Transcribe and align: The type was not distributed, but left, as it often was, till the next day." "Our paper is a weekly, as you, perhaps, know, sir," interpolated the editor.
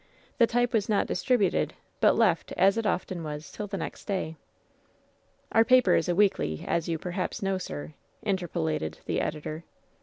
The 0.39 0.47
type 0.47 0.73
was 0.73 0.89
not 0.89 1.05
distributed, 1.05 1.75
but 1.99 2.15
left, 2.15 2.53
as 2.53 2.75
it 2.75 2.87
often 2.87 3.23
was, 3.23 3.51
till 3.51 3.67
the 3.67 3.77
next 3.77 4.05
day." 4.05 4.35
"Our 5.51 5.63
paper 5.63 5.93
is 5.93 6.09
a 6.09 6.15
weekly, 6.15 6.65
as 6.67 6.89
you, 6.89 6.97
perhaps, 6.97 7.43
know, 7.43 7.59
sir," 7.59 7.93
interpolated 8.23 8.97
the 9.05 9.21
editor. 9.21 9.63